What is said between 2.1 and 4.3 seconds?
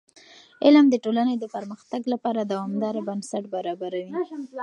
لپاره دوامداره بنسټ برابروي.